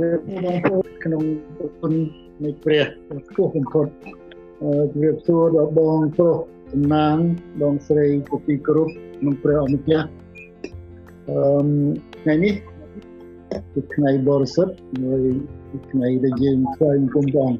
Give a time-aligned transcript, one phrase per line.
[0.00, 0.04] ប
[0.54, 1.22] ងប្អូនក្នុង
[1.80, 1.92] គុណ
[2.44, 2.84] នៃព្រះ
[3.28, 3.86] ខ្ពស់បំផុត
[4.90, 6.36] ជម្រាបសួរដល់បងប្រុស
[6.72, 7.16] សំណាង
[7.60, 8.88] បងស្រីជាទីគោរព
[9.18, 10.08] ក្នុងព្រះអម្ចាស់
[11.28, 11.38] អឺ
[12.22, 12.54] ថ្ងៃនេះ
[13.72, 15.20] ជាថ្ងៃបរិសុទ្ធមួយ
[15.90, 17.50] ថ្ងៃដែលយើងស្វែងគុំបង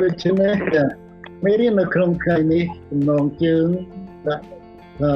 [0.00, 0.54] ដូច្នេះ
[1.44, 3.66] មេរៀននៅក្នុងថ្ងៃនេះចំណងជើង
[4.28, 4.44] ដាក់
[5.00, 5.14] ថា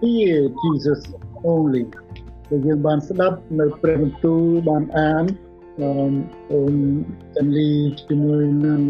[0.00, 1.00] Hear Jesus
[1.44, 1.84] only
[2.50, 5.24] ដែលយើងបានស្ដាប់នៅព្រះបន្ទូលបានអាន
[5.80, 6.74] អូន
[7.34, 7.70] ចាន់លី
[8.08, 8.80] ជាមួយនឹង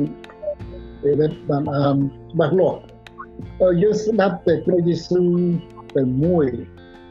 [1.02, 1.96] ពេលបានអាន
[2.32, 2.78] ច្បាស់លាស់
[3.82, 5.28] យើងស្ដាប់តែព្រះយេស៊ូវ
[5.96, 6.46] តែមួយ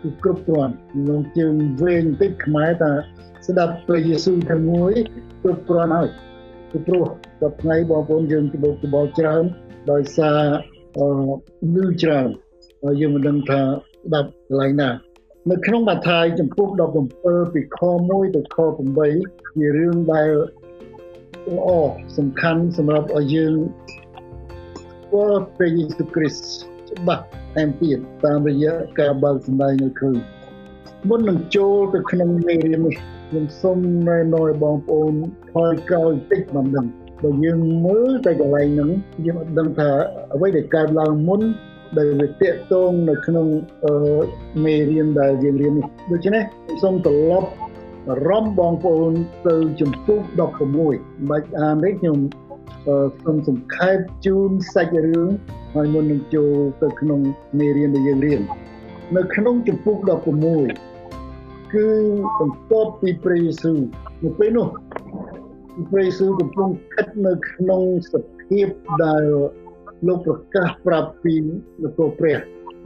[0.02, 2.91] គឺគ្រប់គ្រាន់ក្នុងជើងវែងតិចខ្មែរថា
[3.47, 4.94] ស្ដាប់ព្រះយេស៊ូវតែមួយ
[5.44, 6.09] គ្រប់គ្រាន់ហើយ
[6.72, 7.05] ពីព្រោះ
[7.41, 9.44] ដល់ថ្ងៃបងប្អូនយើងត្បូកត្បល់ច្រើន
[9.91, 10.39] ដោយសារ
[10.97, 11.08] អឺ
[11.75, 12.30] លឺច្រើន
[13.02, 14.89] យើងមិនដឹងថាស្ដាប់កន្លែងណា
[15.48, 16.67] នៅក្នុងបាថាយចំពុក
[17.11, 18.58] 17ពីខ1ទៅខ
[19.05, 20.30] 8ជារឿងដែល
[21.55, 21.69] ល្អ
[22.17, 23.55] សំខាន់សម្រាប់ឲ្យយើង
[25.02, 27.23] ស្គាល់ព្រះយេស៊ូវគ្រីស្ទច្បាស់
[27.55, 30.17] ថែមទៀតតាមរយៈការបើកសម្ដែងឲ្យឃើញ
[31.09, 32.95] មុននឹងចូលទៅក្នុងមេរៀននេះ
[33.30, 33.77] ខ្ញុំសូម
[34.08, 35.14] ណែនាំឲ្យបងប្អូន
[35.53, 36.88] ថយក្រោយបន្តិចមិនដឹង
[37.23, 38.89] បើយើងមើលតែកន្លែងហ្នឹង
[39.25, 39.89] យើងអត់ដឹងថា
[40.33, 41.42] អ្វីដែលកើតឡើងមុន
[41.98, 43.48] ដែលវាតេតងនៅក្នុង
[44.64, 46.44] មេរៀនដែលយើងរៀននេះដូច្នេះ
[46.84, 47.50] សូមត្រឡប់
[48.30, 49.14] រំបងប្អូន
[49.48, 50.20] ទៅចំពុក
[50.76, 52.17] 16បាច់អាននេះខ្ញុំ
[53.23, 55.30] សូមសង្ខេបជូនសាច់រឿង
[55.73, 57.20] ហើយមុននឹងចូលទៅក្នុង
[57.60, 58.42] មេរៀនដែលយើងរៀន
[59.17, 59.95] នៅក្នុងចំពុក
[60.66, 61.88] 16គឺ
[62.40, 63.80] បន្ទាប់ពីព្រះយេស៊ូវ
[64.23, 64.67] នៅពេលនោះ
[65.92, 68.67] ព្រះយេស៊ូវកំពុងស្ថិតនៅក្នុងសភាព
[69.04, 69.23] ដែល
[70.08, 71.44] លោកប្រកាសប្រាប់ពីន
[71.97, 72.38] គរព្រះ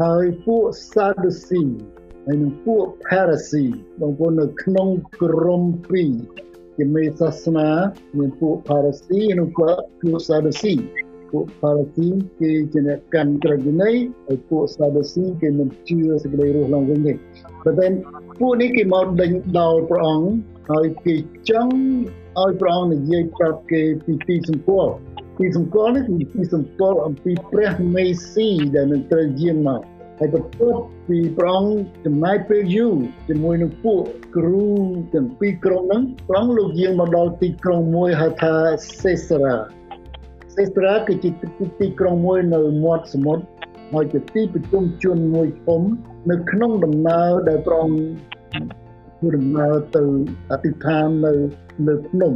[0.02, 1.64] ហើយពួកសាឌូស៊ី
[2.26, 4.88] ហើយនឹងពួក Pharisee បងប្អូននៅក្នុង
[5.22, 6.12] ក្រុមពីរ
[6.78, 7.70] ជាមេសាសនា
[8.18, 10.82] មានពួក Pharisee និងពួកពួក Sadducee
[11.32, 13.96] ពួក Pharisee គេជាអ្នកកាន់ក្រឹតវិន័យ
[14.28, 17.14] ហើយពួក Sadducee គេមិនជឿសេចក្តីរស់ឡើងវិញទេ
[17.64, 17.88] ប៉ុន្តែ
[18.40, 20.28] ពួកនេះគេមកដេញដោលព្រះអង្គ
[20.72, 21.16] ហើយគេ
[21.50, 21.76] ចង់
[22.40, 24.94] ឲ្យព្រះអង្គនិយាយប្រាប់គេពីទីសម្គាល់
[25.38, 29.82] ទីសម្គាល់នេះគឺទីសម្គាល់អំពីព្រះមេស៊ីដែលនឹងត្រូវយាងមក
[30.20, 31.74] ហើយបន្ទាប់ពីព្រះអង្គ
[32.06, 32.96] ចំណាយពេលយូរ
[33.28, 34.02] ជាមួយនឹងពួក
[34.38, 34.68] គ្រូ
[35.14, 38.54] ទាំងពីរក្រុងហ្នឹងព្រះអង្គលោកយាងមកដល់ទីក្រុងមួយហៅថា
[39.04, 39.56] សេសារ៉ា
[40.56, 41.30] សេសារ៉ាគឺជា
[41.80, 43.44] ទីក្រុងមួយនៅមាត់សមុទ្រ
[43.94, 45.82] ហើយជាទីប្រជុំជនមួយធំ
[46.32, 48.02] នៅក្នុងដំណើរដែលព្រះអង្គ
[49.18, 50.04] ធ្វើដំណើរទៅ
[50.52, 51.34] អធិដ្ឋាននៅ
[51.88, 52.34] លើភ្នំ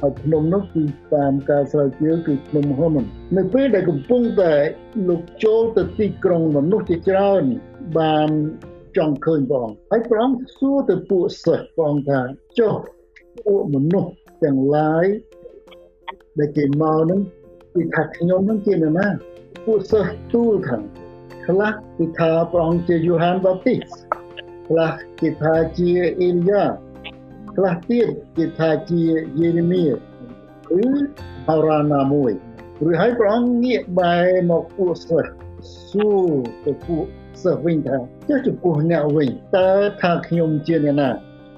[0.00, 0.82] ហើយភ្នំនោះគឺ
[1.14, 2.96] តាមការស្រាវជ្រាវគឺភ្នំហម
[3.36, 4.54] នៅពេលដែលកំពុងតែ
[5.08, 7.42] លោកចូលទៅទីក្រុងមនុស្សជាច្រើន
[7.98, 8.30] បាន
[8.96, 12.20] ចង់ឃើញព្រះអង្គហើយព្រះអង្គសួរទៅពួកសិស្សព្រះអង្គថា
[12.58, 12.74] ចុះ
[13.46, 14.12] ពួកមនុស្ស
[14.42, 15.06] ទាំងឡាយ
[16.38, 17.20] ដែលគេមកនឹង
[17.74, 19.06] គឺថាខ្ញុំនឹងជាណា
[19.66, 20.78] ពួកសិស្សទូលថា
[21.46, 23.80] ខ្លះគឺថាព្រះអង្គជាយូហានបាទីស
[24.68, 25.90] ខ្លះគេថាជា
[26.20, 26.64] អេលីយ៉ា
[27.56, 29.02] ខ្លះទៀតគេថាជា
[29.40, 29.92] យេរេមៀឬ
[31.46, 32.32] ហោរ៉ាណាមួយ
[32.88, 35.30] ឬហើយព្រះអង្គងាកបែរមកពួកសិស្ស
[35.90, 36.30] សួរ
[36.64, 37.04] ទៅពួក
[37.42, 37.96] សិស្សវិញថា
[38.28, 39.70] ចុះចំពោះអ្នកវិញតើ
[40.02, 41.08] ថាខ្ញុំជាអ្នកណា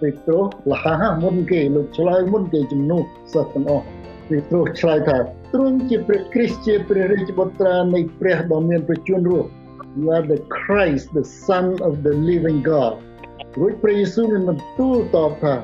[0.01, 0.87] ពេត្រុសលះ
[1.23, 3.05] មុនគេលោកឆ្លើយមុនគេជំនួស
[3.35, 3.87] សិស្សទាំងអស់
[4.29, 5.19] ពេត្រុសឆ្លើយថា
[5.55, 9.49] ទ្រង់ជាព្រះគ្រីស្ទជាព្រះរាជបុត្រានៃព្រះដ៏មានប្រជញ្ញរស់
[9.99, 12.95] You are the Christ the son of the living God
[13.61, 15.55] រួចព្រះយេស៊ូវបានបន្ទូលតបថា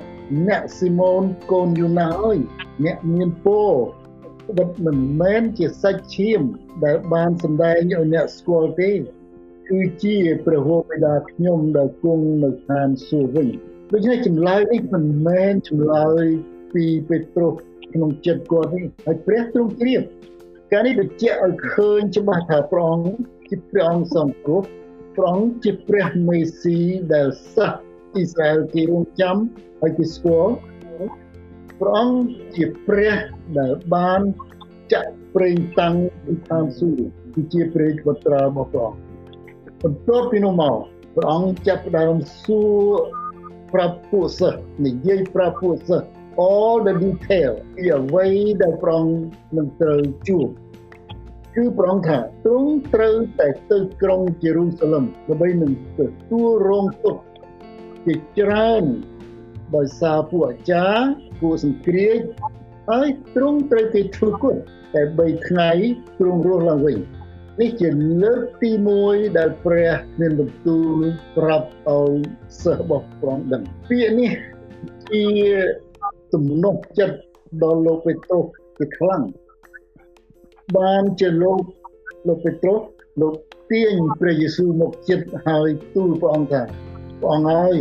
[0.47, 1.23] អ្នកស៊ីម៉ូន
[1.53, 2.39] កូនយូណាអើយ
[2.85, 3.73] អ្នកមានពរ
[4.59, 6.41] បិទមិនមែនជាសាច់ឈាម
[6.85, 8.91] ដែលបានសម្ដែងឲ្យអ្នកស្គាល់ទេ
[9.69, 10.17] គឺជា
[10.47, 13.49] ព្រះហូបិតាខ្ញុំដែលគង់នៅឋានសួគ៌វិញ
[13.93, 16.25] ដូច្នេះចម្លើយនេះមិនមែនចម្លើយ
[16.75, 17.55] ពីពេត្រុស
[17.93, 20.03] ក្នុងចិត្តគាត់ទេហើយព្រះទ្រង់ជ្រាប
[20.73, 23.11] ការនេះបញ្ជាក់ឲ្យឃើញច្បាស់ថាព្រះអង្គ
[23.49, 24.63] ជាព្រះអង្គសង្គ្រោះ
[25.15, 26.79] ព្រះអង្គជាព្រះមេស៊ី
[27.13, 27.88] ដែលសាស
[28.19, 29.37] អ៊ីស្រាអែលគេរងចាំ
[29.81, 30.55] ហើយគេស្គាល់
[31.81, 32.19] ព្រះអង្គ
[32.57, 33.15] ជាព្រះ
[33.59, 34.21] ដែលបាន
[34.93, 35.95] ចាក់ប្រេងតាំង
[36.25, 39.01] ពីឋានសួគ៌គឺជាព្រះវត្រារបស់ព្រះអង្គ
[39.83, 40.77] បន្ទាប់ពីនោះមក
[41.17, 42.93] ព្រះអង្គចាប់ផ្ដើមសួរ
[43.75, 46.07] ប្រាប់ពួកសិស្សនិយាយប្រាប់ពួកសិស្ស
[46.49, 48.27] all the detail ពីអ្វី
[48.63, 49.17] ដែលព្រះអង្គ
[49.57, 50.49] នឹងត្រូវជួប
[51.55, 56.01] គឺព្រះអង្គថាទ្រង់ត្រូវតែទៅក្រុងយេរូសាឡឹមដើម្បីនឹងទ
[56.31, 57.28] ទួលរងទុក្ខ
[58.07, 58.85] ជាច្រើន
[59.77, 61.05] ដោយសារពួកអាចារ្យ
[61.41, 62.21] ពួកសង្គ្រាច
[62.91, 64.57] ហើយទ្រង់ត្រូវគេធ្វើគុណ
[64.95, 65.71] តែ3ថ្ងៃ
[66.19, 66.99] ទ្រង់រស់ឡើងវិញ
[67.61, 67.89] នេះជា
[68.23, 68.71] លើកទី
[69.05, 71.03] 1ដែលព្រះមានបន្ទូល
[71.37, 72.15] ប្រាប់ឲ្យ
[72.63, 74.31] សិស្សរបស់ព្រះអង្គដឹងពាក្យនេះ
[75.11, 75.25] ជា
[76.33, 77.19] ទំនុកចិត្ត
[77.63, 78.45] ដល់លោកពេត្រុស
[78.79, 79.23] ជាខ្លាំង
[80.77, 81.61] បានជាលោក
[82.29, 82.81] លោកពេត្រុស
[83.21, 83.35] លោក
[83.71, 86.63] ទាញព្រះយេស៊ូវមកចិត្តហើយទូលព្រះអង្គថា
[87.21, 87.77] ព្រះអង្គហើយ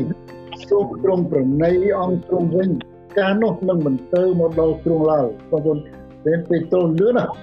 [0.69, 2.69] សូមទ្រង់ប្រណីអង្គទ្រង់វិញ
[3.19, 5.78] ការនោះនឹងមិនទៅមកដល់ទ្រង់ឡើយបងប្អូន
[6.24, 7.34] ពេលពេត្រុសលឿនណាស់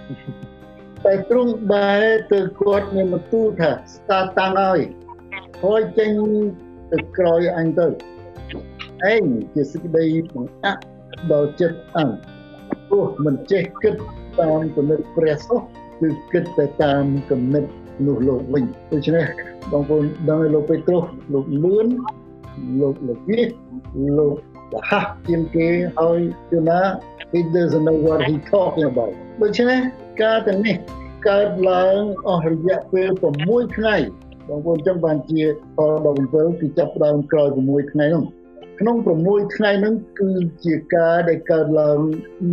[1.05, 4.81] តែទ្រង់បែរទៅគាត់មានបន្ទូលថាស្តាតាំងហើយ
[5.64, 6.11] ហើយចេញ
[6.93, 7.87] ទៅក្រោយអញទៅ
[9.12, 9.23] ឯង
[9.55, 10.82] ជាសេចក្តីបង្អាក់
[11.32, 12.08] ដល់ចិត្តអញ
[12.88, 13.94] ព្រោះមិនចេះគិត
[14.40, 15.61] តាមគំនិតព្រះសោះ
[16.00, 17.64] គឺគិតតែតាមគំនិត
[18.06, 19.26] នោះលោកវិញដូច្នេះ
[19.73, 21.87] បងប្អូនដឹងឲ្យលោកពេត្រុសលោកលឿន
[22.81, 23.46] លោកលោកនេះ
[24.19, 24.35] លោក
[24.91, 25.69] ហះជាងគេ
[25.99, 26.19] ហើយ
[26.50, 26.81] គឺណា
[27.32, 29.12] he doesn't know what he talking about
[29.43, 29.81] ដូច្នេះ
[30.23, 30.76] ការទាំងនេះ
[31.29, 33.08] កើតឡើងអស់រយៈពេល
[33.43, 33.97] 6ថ្ងៃ
[34.49, 35.43] បងប្អូនចឹងបានជា
[35.79, 35.99] ដល់
[36.32, 38.25] 17គឺចាប់ដើមក្រោយ6ថ្ងៃនោះ
[38.81, 40.32] ក្នុង6ថ្ងៃហ្នឹងគឺ
[40.64, 41.99] ជាការដែលកើតឡើង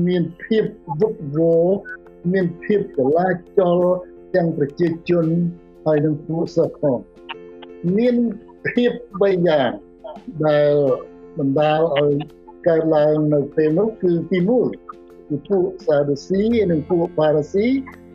[0.08, 0.64] មានភាព
[1.00, 1.68] វឹកវរ
[2.34, 3.28] មានភាពចលា
[3.60, 3.80] ចល
[4.36, 5.26] ទាំងប្រជាជន
[5.86, 7.00] ហើយនឹងពួកសិស្សផង
[7.98, 8.16] មាន
[8.68, 8.92] ភាព
[9.22, 9.70] បីយ៉ាង
[10.46, 10.72] ដែល
[11.38, 12.14] បណ្ដាលឲ្យ
[12.68, 17.68] កើតឡើងនៅពេលនោះគឺទី1គឺពួកសាឌូស៊ីនិងពួកបារ៉ាស៊ី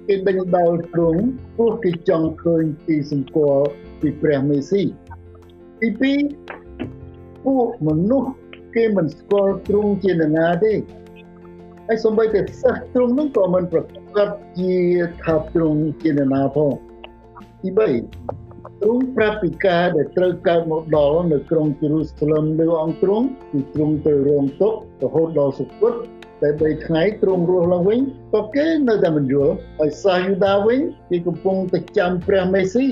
[0.07, 1.23] គេដេញដោលទ្រង់
[1.57, 3.67] ព្រោះគេចង់ឃើញទីសម្គាល់
[4.01, 4.83] ពីព្រះមេស៊ី
[5.81, 6.15] ទី
[6.77, 8.31] 2ពួកមនុស្ស
[8.75, 10.73] គេមិនស្គាល់ទ្រង់ជានរណាទេ
[11.89, 13.81] ហើយសូម្បីតែសិស្សទ្រង់នោះក៏មិនប្រ
[14.17, 14.29] កាស
[14.59, 14.75] ជា
[15.25, 16.71] ថាទ្រង់ជានរណាផង
[17.63, 25.93] ទី3ទ្រង់ប្រាប់ពីការដែលត្រូវកើតមកដល់នៅក្រុងយេរូសាឡឹមនៅអង្គទ្រង់គឺទ្រង់ទៅរងទុក្ខរហូតដល់សុគត
[26.43, 28.01] តែ3ថ្ងៃទ្រង់រស់ឡើងវិញ
[28.35, 30.81] ក៏គេនៅតែមិនយល់ហើយសាសយូដាវិញ
[31.11, 32.87] គេកំពុងតែចាំព្រះមេស៊ី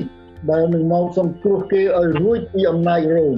[0.50, 3.37] ដែលនឹងមកសង្គ្រោះគេឲ្យរួចពីអំណាចរ៉ូម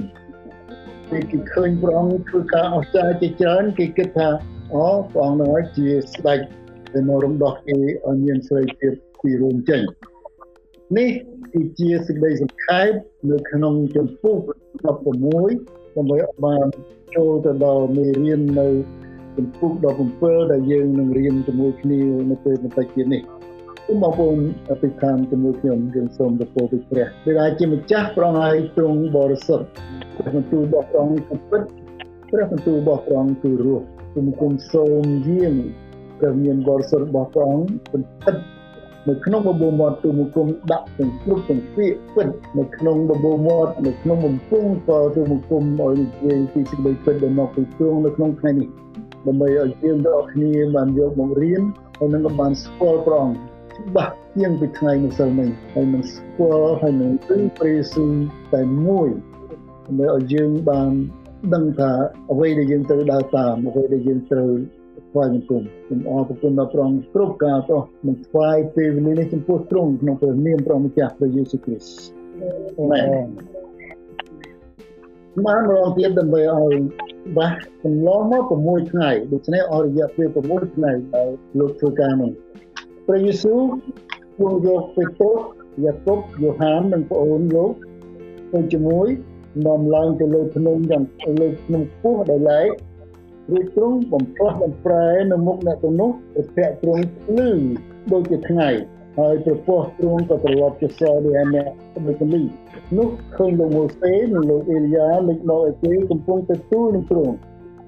[1.09, 4.29] ពេលគេឃើញព្រះអង្គធ្វើការអស្ចារ្យជាច្រើនគេគិតថា
[4.73, 6.39] អូព្រះអង្គនឹងជាស្ដេច
[6.93, 9.81] ដែលមករំដោះគេឲ្យមានសេរីភាពពីរួមចេញ
[10.97, 11.09] នេះ
[11.53, 12.91] គឺជាសេចក្តីសង្ខេប
[13.31, 14.35] នៅក្នុងចំពោះ
[15.03, 16.65] 16ដើម្បីបាន
[17.15, 18.67] ចូលទៅដល់មេរៀននៅ
[19.37, 19.69] ចំពោះ
[20.11, 23.21] 17ដែលយើងនឹងរៀនជាមួយគ្នានៅពេលបន្តិចទៀតនេះ
[23.85, 29.65] សូមបងប្អូនអធិដ្ឋានជាមួយខ្ញុំយើងសូមទៅពោពីព្រះដែលអាចជាម្ចាស់ប្រងហើយទ្រង់បរិសុទ្ធ
[30.17, 31.61] ព្រះបន្ទូលរបស់ព្រះអង្គគឺពិត
[32.31, 33.85] ព្រះបន្ទូលរបស់ព្រះអង្គគឺរស់
[34.17, 35.53] គុំគុំសូមយាង
[36.19, 38.35] ព្រះមានបរិសុទ្ធរបស់ព្រះអង្គបន្តិច
[39.07, 42.27] នៅក្នុងបបោមាត់ទូមគុំដាក់ទាំងគ្រប់ទាំងពាក្យពិត
[42.57, 48.69] នៅក្នុងបបោមាត់នៅក្នុងបំពង់ក៏ទូមគុំឲ្យនិយាយពីសេចក្តីពិតដែលមកពីទ្រង់នៅក្នុងថ្ងៃនេះ
[49.27, 51.61] ដើម្បីឲ្យយើងទាំងអស់គ្នាបានយកមករៀន
[51.97, 53.37] ហើយនឹងបានស្គាល់ព្រះអង្គ
[53.77, 58.11] ច្បាស់ជាងពីថ្ងៃម្សិលមិញហើយនឹងស្គាល់ហើយនឹងព្រឹងព្រះយេស៊ូវ
[58.53, 59.09] តែមួយ
[59.85, 60.91] ដើម្បីឲ្យយើងបាន
[61.55, 61.91] ដឹងថា
[62.31, 64.51] អ្វីដែលយើងត្រូវដើរតាមអ្វីដែលយើងត្រូវ
[65.11, 72.17] ថ្វាយបង្គំសូមអរគុណដល់ព្រះអង្គគ្រប់ការអស់នឹងថ្វាយពេលវេលានេះចំពោះទ្រង់ក្នុងព្រះនាមព្រះម្ចាស់ព្រះយេស៊ូវគ្រីស្ទ
[72.79, 73.27] អាមែន
[75.45, 76.75] បានរងទៀតដើម្បីឲ្យ
[77.37, 77.53] បាស
[77.83, 81.29] កន្លងមក6ថ្ងៃដូច្នេះអស់រយៈពេល6ថ្ងៃដែល
[81.59, 82.31] លោកធ្វើការនោះ
[83.07, 83.61] ព្រះយេស៊ូវ
[84.39, 85.37] គង់យកពេត្រុស
[85.83, 87.71] យ៉ាកុបយ៉ូហាននិងប្អូនលោក
[88.53, 89.07] ទៅជាមួយ
[89.65, 91.03] នាំឡើងទៅលើភ្នំយ៉ាង
[91.41, 92.69] លើភ្នំខ្ពស់ដែលឡែក
[93.51, 97.49] រួចទ្រង់បំផ្លាស់បំប្រែនៅមុខអ្នកទាំងនោះប្រភៈទ្រង់ភ្លឺ
[98.11, 98.69] ដូចជាថ្ងៃ
[99.19, 101.67] ហើយប្រពោះទ្រង់ក៏ត្រឡប់ជាសដោយអ្នក
[102.05, 102.43] មេកលី
[102.97, 107.35] នោះឃើញលោកម៉ូសេនិងលោកអេលីយ៉ាលេចមកឲ្យគេកំពុងទៅទូលនឹងទ្រង់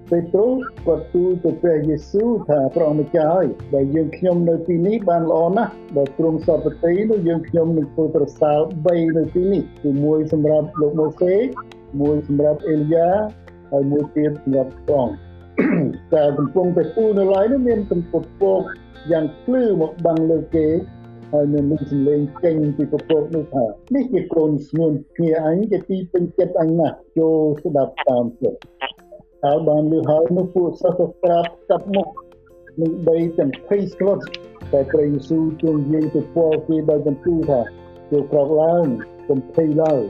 [0.10, 0.52] ពេត្រុស
[0.88, 11.34] ក៏ទូលទៅព្រះយេស៊ូវថាព្រះម្ចាស់ហើយដែលយើងខ្ញុំនៅទីនេះបានល្អណាស់បើទ្រង់សពតិនោះយើងខ្ញុំនឹងធ្វើប្រសើរ3នៅទីនេះគឺមួយសម្រាប់លោកម៉ូសេ
[12.02, 13.10] មួយសម្រាប់អេលីយ៉ា
[13.72, 15.30] ហើយមួយទៀតសម្រាប់ព្រះអង្គ
[16.14, 18.62] ការកំពុងតែទូលនៅឡើយនោះមានកំពពក
[19.12, 20.68] យ៉ាងភ្លឺមកបាំងលើគេ
[21.32, 23.66] ហើយមាននឹងសម្លេងចេញពីពពកនោះថា
[23.96, 28.60] នេះជាកូនស្ងួនគ្នាអញជាទីពេញចិត្តអញណាស់ចូលស្ដាប់តាមចិត្ត
[29.44, 32.08] ហើយបានលឺហើយនោះពួកសិស្សប្រាប់ស្ដាប់មុខ
[32.82, 34.20] នឹងដីទាំងភ័យស្លុត
[34.72, 37.62] តែព្រះយេស៊ូវជួងយាយទៅពោលគេដោយបន្ទូលថា
[38.12, 38.86] ចូលក្រោកឡើង
[39.30, 40.04] កុំភ័យឡើយ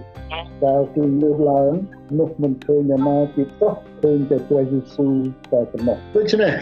[0.63, 1.71] តែគឺលើកឡើង
[2.19, 5.13] នោះមិនឃើញណាពីតោះឃើញតែព្រះយេស៊ូវ
[5.51, 6.53] តែប៉ុណ្ណោះដូច្នេះ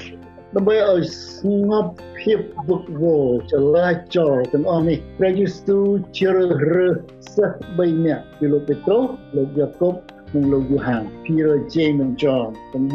[0.56, 1.02] ដើម្បីឲ្យ
[1.36, 5.86] ស្ងប់ភាពវឹកវរចលាចលទាំងអស់នេះព្រះយេស៊ូវ
[6.20, 6.96] ជ្រើសរើស
[7.36, 9.94] សិស្ស3នាក់គឺលោកពេត្រុសលោកយ៉ាកុប
[10.34, 12.86] និងលោកយូហាន Peter James and John ទាំង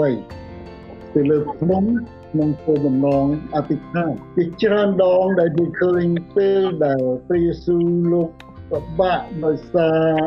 [0.52, 1.84] 3ទៅលើភ្នំ
[2.30, 6.04] ក្នុងគោលបំណងអធិដ្ឋានជាច្រើនដងដែលគេឃើញ
[6.34, 8.28] ពេលដែលព្រះយេស៊ូវលោក
[8.72, 10.18] ពិបាកដោយសារ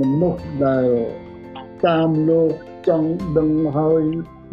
[0.00, 0.86] មនុស្សដែល
[1.86, 2.52] តាមលោក
[2.88, 4.02] ចង់ដឹងហើយ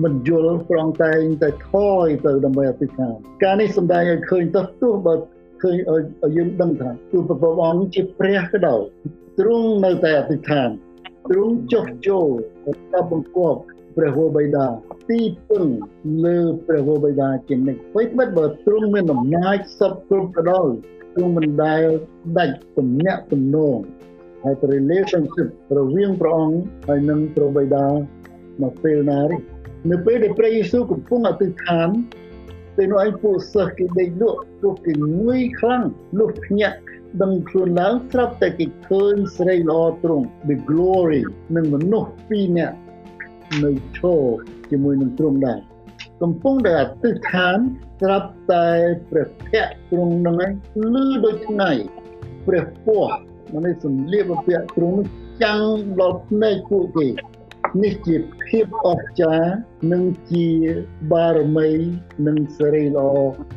[0.04, 5.14] មិនយល់ប្រងតែងតែថយទៅដើម្បីអធិដ្ឋានការនេះសំដៅឲ្យឃើញទៅទោះបើ
[5.62, 6.02] ឃើញឲ្យ
[6.38, 8.82] យើងដឹងថាទោះព្រះអង្គជាព្រះក៏ដោយ
[9.40, 10.70] ទ្រង់នៅតែអធិដ្ឋាន
[11.30, 12.28] ទ្រង់ចុះចូល
[12.94, 13.60] ទៅបង្គាប់
[13.98, 14.66] ព្រះវរបិតា
[15.10, 15.66] ទីពឹង
[16.26, 20.72] លើព្រះវរបិតាជានិច្ចពេលបិទបើទ្រង់មានអំណាចសពគ្រប់ទៅដល់
[21.16, 21.84] ទ្រង់មិនដែល
[22.38, 23.78] ដាច់ទំនាក់ទំនង
[24.44, 27.88] ហើយ relationship រវាងព្រះអង្គហើយនឹងព្រះបិតា
[28.62, 29.40] មកពេលណានេះ
[29.92, 31.90] នៅពេលដែលព្រះយេស៊ូវកំពុងអធិដ្ឋាន
[32.76, 35.84] ពេលនោះឯងពួកសិស្សគេដេកលក់ពួកគេងុយខ្លាំង
[36.20, 36.78] លុះភ្ញាក់
[37.22, 41.24] ដឹងខ្លួនឡើងស្រាប់តែគេឃើញស្រីល្អទ្រង់ the glory
[41.56, 42.76] និងមនុស្សពីរនាក់
[43.64, 44.24] នៅឈរ
[44.70, 45.60] ជាមួយនឹងទ្រង់ដែរ
[46.22, 47.58] កំពុងតែអធិដ្ឋាន
[48.02, 48.68] ស្រាប់តែ
[49.10, 50.52] ព្រះភ័ក្រទ្រង់នឹងឯង
[50.94, 51.72] លឺដូចថ្ងៃ
[52.48, 53.12] ព្រះពស់
[53.52, 55.00] មកនេះសំលៀកបំពាក់ទ្រង់
[55.44, 55.62] ចាំង
[56.02, 57.08] ដល់ភ្នែកពួកគេ
[57.84, 58.16] នេះជា
[58.48, 59.52] ភាពអស្ចារ្យ
[59.92, 60.48] និងជា
[61.12, 61.70] បារមី
[62.28, 63.12] និងសេរីល្អ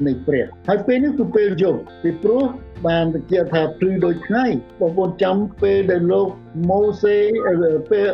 [0.07, 2.45] នៃព្រះហើយពេលនេះគឺពេលយប់ពីព្រោះ
[2.87, 4.47] បានបញ្ជាក់ថាភ្លឺដូចថ្ងៃ
[4.81, 6.29] បងប្អូនចាំពេលដែលលោក
[6.71, 7.17] ម៉ូសេ
[7.91, 8.09] ពេល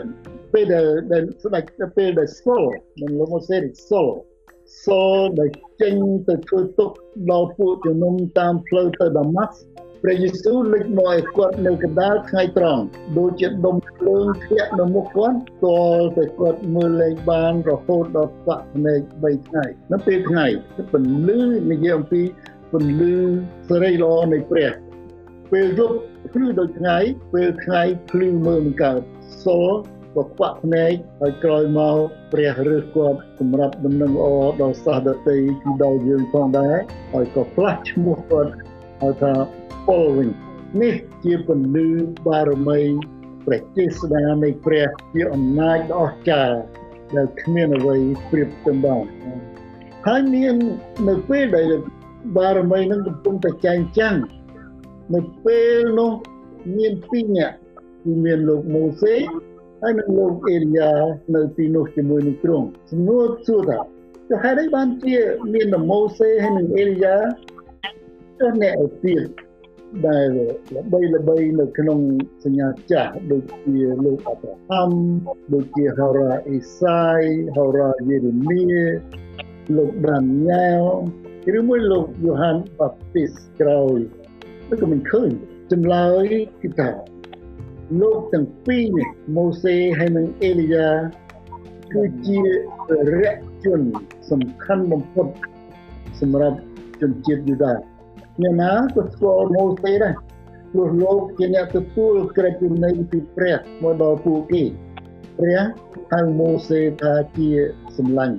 [0.53, 0.65] ពេល
[1.13, 1.65] ដែលស្ដេច
[1.97, 2.65] ពេលដែលសូល
[3.01, 3.59] មិនលោកម៉ូសេ
[3.91, 4.11] សូល
[4.85, 5.51] សូលដែល
[5.81, 5.95] ចេញ
[6.29, 6.91] ទៅធ្វើទុក
[7.31, 9.55] ដល់ពួកជំនុំតាមផ្លូវទៅដាម៉ាស់
[10.03, 12.83] ព្រះយេស៊ូវលេចមកឲ្យគាត់នៅកណ្ដាលថ្ងៃត្រង់
[13.19, 20.47] ដូចជាដុំភ្លើងធ្លាក់នៅមុខគាត់តលតែគាត់មើលលេងបានរហូតដល់ស្វាក់ភ្នែក3ថ្ងៃនៅពេលថ្ងៃ
[20.93, 22.23] ពន្លឺនិយាយអំពី
[22.73, 23.17] ពន្លឺ
[23.69, 24.71] សេរីល្អនៃព្រះ
[25.53, 25.97] ពេលយប់
[26.33, 26.97] ភ្លឺដូចថ្ងៃ
[27.35, 29.01] ពេលថ្ងៃភ្លឺមើលមិនកើត
[29.45, 31.97] សូក៏ ខ្វាក់ភ្នែកហើយក្រោយមក
[32.33, 34.27] ព្រះរើសគាត់សម្រាប់ដំណឹងល្អ
[34.61, 36.77] ដល់សាសដតីគឺដល់យើងផងដែរ
[37.13, 38.53] ហើយក៏ផ្លាស់ឈ្មោះគាត់
[39.03, 39.33] ហៅថា
[39.89, 40.29] ពលវិញ
[40.83, 41.89] នេះជាពន្លឺ
[42.27, 42.81] បារមី
[43.47, 46.57] ព្រះចេស្តានៃព្រះជាអំណាចដ៏អស្ចារ្យ
[47.17, 47.97] ដែលគ្មានអ្វី
[48.31, 49.05] ប្រៀបទៅបាន
[50.07, 50.55] ហើយមាន
[51.09, 51.73] នៅពេលដែល
[52.37, 54.17] បារមីនឹងកំពុងតែចែងចាំង
[55.15, 56.13] នៅពេលនោះ
[56.77, 57.57] មានពីរនាក់
[58.05, 59.15] គឺមានលោកម៉ូសេ
[59.83, 60.93] ហើយនឹងលោកអេលីយ៉ា
[61.35, 63.79] នៅទីនោះជាមួយនឹងទ្រង់សំណួរសួរថា
[64.29, 65.17] ទៅហេតុអីបានជា
[65.55, 67.17] មានម៉ូសេហើយនឹងអេលីយ៉ា
[68.39, 69.23] ទៅអ្នកឯទៀត
[70.07, 70.29] ដែល
[70.77, 71.99] ល្បីល្បីនៅក្នុង
[72.45, 74.91] សញ្ញាចាស់ដូចជាលោកអប្រាហាំ
[75.55, 77.23] ដូចជាហោរាអេសាយ
[77.57, 78.65] ហោរាយេរេមៀ
[79.77, 80.83] លោកដានីយ៉ែល
[81.59, 83.99] ឬមួយលោកយូហានបាប់ទីសក្រោយ
[84.81, 85.31] ក៏មិនឃើញ
[85.73, 86.25] ចម្លើយ
[86.63, 86.91] គឺថា
[87.99, 90.89] លោកទាំងពីរនេះម៉ូសេហើយនិងអេលីយ៉ា
[91.93, 92.39] គឺជា
[93.13, 93.81] រយៈជន
[94.31, 95.27] សំខាន់បំផុត
[96.21, 96.59] សម្រាប់
[97.01, 97.73] ជនជាតិយូដា
[98.43, 100.15] អ្នកណាក៏ស្គាល់ម៉ូសេដែរ
[100.73, 104.63] ព្រោះលោកជាអ្នកទទួលក្រឹតវិន័យពីព្រះមកដល់ពួកគេ
[105.39, 105.61] ព្រះ
[106.13, 107.49] ហៅម៉ូសេថាជា
[107.99, 108.37] សម្លាញ់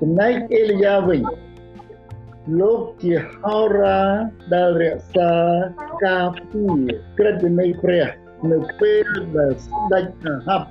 [0.00, 1.20] ចំណែកអេលីយ៉ាវិញ
[2.60, 4.00] លោកជាហោរា
[4.54, 5.32] ដែលរក្សា
[6.04, 6.64] ការពី
[7.18, 8.06] ក្រឹតវិន័យព្រះ
[8.52, 10.66] នៅពេលដែលស្ដេចអាហាប់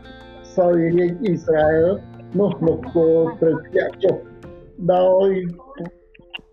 [0.57, 1.87] សោយរាជអ៊ីស្រាអែល
[2.39, 3.07] នោះលោកគោ
[3.41, 4.15] ត្រូវធ្លាក់ចុះ
[4.93, 5.29] ដោយ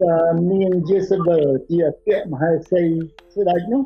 [0.03, 0.19] តា
[0.53, 2.83] នាងយេសាបេលជាអគ្គមហេសី
[3.35, 3.83] ស្ដេចនោះ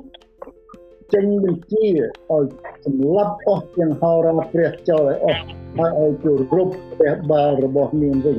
[1.15, 1.87] ចេញបញ្ជា
[2.31, 2.47] ឲ្យ
[2.85, 5.43] សម្លាប់អស់ទាំងហោរាព្រះចោលឲ្យអស់
[5.79, 6.69] ហើយឲ្យគោរព
[6.99, 8.39] ព្រះបាលរបស់នាងវិញ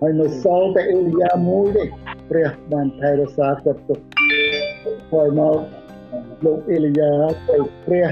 [0.00, 1.84] ហើយនៅសល់តែអេលីយ៉ាមួយទេ
[2.30, 4.00] ព្រះបានថែរក្សាគាត់ទុក
[5.12, 5.56] ហើយមក
[6.44, 7.12] លោកអេលីយ៉ា
[7.50, 8.08] ទៅព្រះ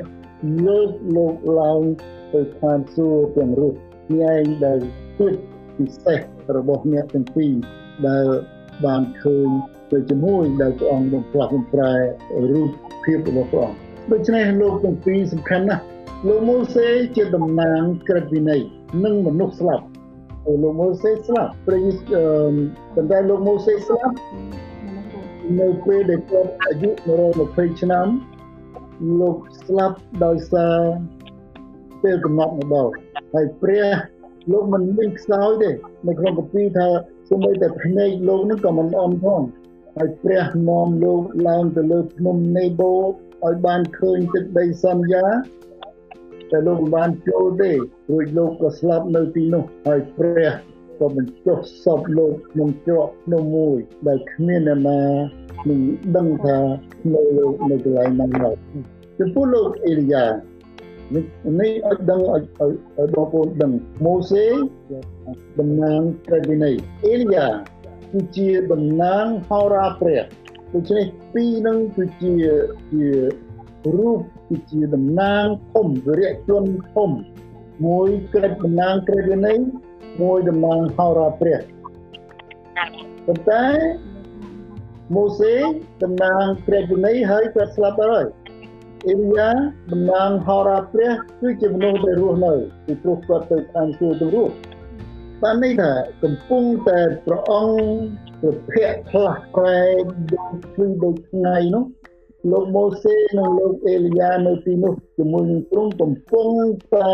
[0.66, 1.82] លើកលោកឡើង
[2.34, 3.78] ទៅឋានសួគ៌ទាំងរស់
[4.20, 4.78] ញែងដែល
[5.18, 5.34] ពិត
[5.76, 6.20] ពិសេស
[6.56, 7.52] របស់អ្នកទាំងពីរ
[8.08, 8.26] ដែល
[8.86, 9.48] បានឃើញ
[9.92, 11.92] ទៅជាមួយដែលព្រះអង្គបានផ្លាស់បំប្រែ
[12.52, 12.70] រូប
[13.04, 13.78] ភាពរបស់ព្រះអង្គ
[14.12, 15.82] ដូច្នេះលោកទាំងពីរសំខាន់ណាស់
[16.26, 18.60] លោកម៉ូសេជាតំណាងក្រឹតវិន័យ
[19.04, 19.84] និងមនុស្សស្លាប់
[20.62, 21.86] លោកម៉ូសេស្លាប់ព្រះ
[22.94, 24.14] ប៉ុន្តែលោកម៉ូសេស្លាប់
[25.60, 26.90] នៅពេលដែលគាត់អាយុ
[27.34, 28.06] 120ឆ្នាំ
[29.20, 30.78] លោកស្លាប់ដោយសារ
[32.02, 32.92] ពេលកំណត់មកដល់
[33.34, 33.86] ហើយព្រះ
[34.52, 35.70] លោកមិនមានខ្សោយទេ
[36.06, 36.88] នៅក្នុងកាពីថា
[37.28, 39.42] សូម្បីតែភ្នែកលោកនឹងក៏មិនអន់ផង
[39.96, 45.26] ហើយព្រះនាំលោកឡើងទៅលើភ្នំនេបូឲ្យបានឃើញទឹកដីសន្យា
[46.50, 47.70] តែលោកមិនបានចូលទេ
[48.10, 50.52] រួចលោកក៏ស្លាប់នៅទីនោះហើយព្រះ
[50.98, 55.02] ក៏បញ្ចុះសពលោកក្នុងច្រកភ្នំមួយដែលគ្មានអ្នកណា
[55.68, 55.80] នឹង
[56.16, 56.58] ដឹងថា
[57.14, 58.54] នៅលោកនៅកន្លែងណានោះ
[59.18, 60.24] ចំពោះលោកអេលីយ៉ា
[61.14, 61.24] នេះ
[61.60, 63.72] នេះឲ្យដឹងឲ្យឲ្យបងប្អូនដឹង
[64.04, 64.46] ម៉ូសេ
[65.60, 66.74] តំណាងព្រះវិន័យ
[67.06, 67.48] អេលីយ៉ា
[68.12, 70.22] គឺជាតំណាងហោរាព្រះ
[70.74, 72.34] ដូច្នេះពីរនឹងគឺជា
[72.92, 73.06] ជា
[73.96, 77.10] រូបគឺជាតំណាងធំវិរៈជនធំ
[77.86, 79.58] មួយក្រិតតំណាងក្រេវិន័យ
[80.22, 81.58] មួយតំណាងហោរាព្រះ
[83.26, 83.64] ប៉ុន្តែ
[85.14, 85.54] ម៉ូសេ
[86.02, 88.24] តំណាងព្រះវិន័យហើយគាត់ស្លាប់ហើយ
[89.08, 89.50] អេលីយ៉ា
[89.92, 92.52] តំណាងហោរាព្រះគឺជាមនុស្សដែលរស់នៅ
[92.84, 94.54] ពីព្រោះគាត់ទៅតាមសួគ៌ទៅរស់
[95.42, 95.90] បានន័យថា
[96.22, 97.78] កំពុងតែព្រះអង្គ
[98.40, 99.80] ប្រភៈផ្លាស់ប្រែ
[100.32, 101.84] ដូចគឺដូចថ្ងៃនោះ
[102.50, 106.48] លោកម៉ូសេនិងលោកអេលីយ៉ានៅទីនោះជាមួយនឹងទ្រង់កំពុង
[106.94, 107.12] តែ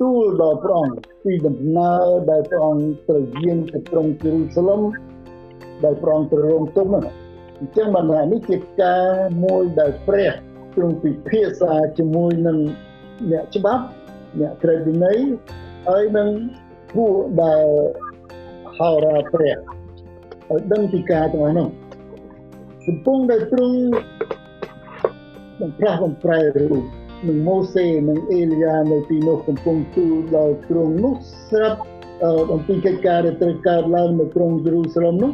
[0.00, 4.80] ទូលដល់ព្រះអង្គពីដំណើរដែលព្រះអង្គត្រូវយាងទៅក្រុងយេរូសាឡិម
[5.84, 7.04] ដែលព្រះអង្គទៅរងទុក្ខនោះ
[7.58, 9.06] អញ្ចឹងបានថានេះជាការ
[9.44, 10.32] មួយដែលព្រះ
[10.74, 12.58] ទ្រង់ពិភាក្សាជាមួយនឹង
[13.30, 13.84] អ្នកច្បាប់
[14.40, 15.18] អ្នកក្រឹតវិន័យ
[15.88, 16.28] ហើយនឹង
[16.96, 17.64] ពួកដែល
[18.78, 21.68] ហៅរ៉ាព្រះឲ្យដឹងពីការទាំងនោះ
[22.86, 23.78] កំពុងតែទ្រង់
[25.60, 26.84] បំផ្លាស់បំប្រែរូប
[27.26, 31.14] នឹងម៉ូសេនិងអេលីយ៉ានៅទីនោះកំពុងទូលដល់ទ្រង់នោះ
[31.50, 31.80] ស្រាប់
[32.52, 35.32] អំពីកិច្ចការដែលត្រូវកើតឡើងនៅក្រុងយេរូសាឡិមនោះ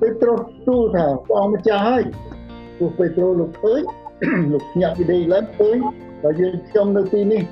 [0.00, 2.02] ពេត្រុសទូលថាព្រះអង្គម្ចាស់ហើយ
[2.76, 3.82] ព្រោះពេត្រុសលោកឃើញ
[4.52, 5.76] លោកញាក់វិដេឡើងឃើញ
[6.22, 7.42] បើយើងខ្ញុំនៅទីនេះ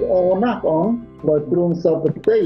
[0.00, 0.94] ល្អណាស់ព្រះអង្គ
[1.28, 2.38] បើទ្រង់សពតិ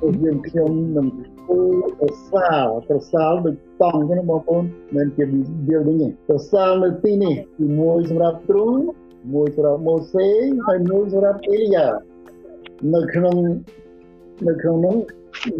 [0.00, 1.06] ពួកយើងខ្ញុំនឹង
[1.42, 1.62] ធ្វើ
[2.00, 5.24] ប្រសាលប្រសាលដូចតង់ចឹងបងប្អូនមិនជា
[5.66, 8.78] building ទេប្រសាលនៅទីនេះគឺមួយសម្រាប់ទ្រង់
[9.34, 10.26] មួយសម្រាប់ម៉ូសេ
[10.66, 11.86] ហើយមួយសម្រាប់អេលីយ៉ា
[12.94, 13.36] នៅក្នុង
[14.48, 14.96] នៅក្នុងនោះ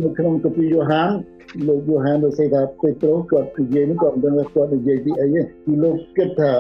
[0.04, 1.10] នៅក្នុងកាពីយ៉ូហាន
[1.68, 6.52] លោកយូហានលោកសេថាពេត្រុសគាត់និយាយនេះគាត់មិនដឹងថាគាត់និយាយពីអីទេគឺលោកគិតថា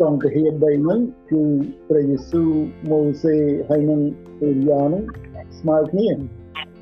[0.00, 1.42] សង្ឃា3ហ្នឹងគឺ
[1.88, 2.50] ព្រះយេស៊ូវ
[2.90, 3.36] ម៉ូសេ
[3.68, 4.00] ហើយនឹង
[4.42, 5.02] អេលីយ៉ាហ្នឹង
[5.58, 6.08] ស្មើគ្នា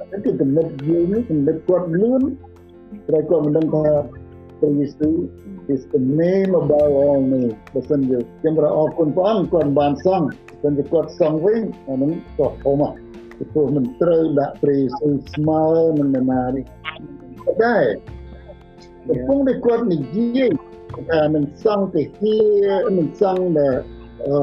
[0.07, 2.23] ហ្នឹងគឺកំណត់យើងនេះកំណត់គាត់លឿន
[3.09, 3.85] តែគាត់មិនដឹងថា
[4.59, 5.17] ព្រះយេស៊ូវ
[5.75, 10.27] is the name above all name បើសិនជាខ្ញុំរអរគុណព្រះអង្គគាត់បានសង់
[10.63, 12.93] បើសិនជាគាត់សង់វិញអាហ្នឹងក៏ធំមក
[13.53, 15.65] ព្រោះមិនត្រូវដាក់ព្រះយេស៊ូវស្មើ
[15.99, 16.65] នឹងនរណានេះ
[17.65, 17.85] ដែរ
[19.09, 20.51] កំពុងតែគាត់និយាយ
[21.11, 22.39] ថានឹងសង់ទៅជា
[22.99, 23.77] នឹងសង់ដែល
[24.27, 24.37] អឺ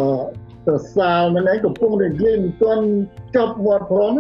[0.65, 2.85] ប្រសាលមិនឯងកំពុងតែនិយាយមិនទាន់
[3.35, 4.13] ចប់វត្តផង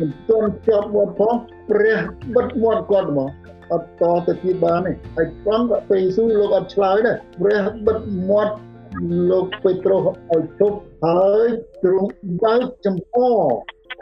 [0.00, 1.34] មិនទាន់ចប់វត្តផង
[1.70, 1.98] ព្រះ
[2.36, 3.30] បិទមាត់គាត់មក
[3.72, 7.98] អត់តទៅទៀតបានទេហើយផងក៏ពេលស៊ូលោកអត់ឆ្លើយដែរព្រះបិទ
[8.30, 8.54] មាត់
[9.30, 11.46] លោកពេត្រុសឲ្យជប់ហើយ
[11.82, 12.10] ទ្រង់
[12.42, 13.18] បើកចំអ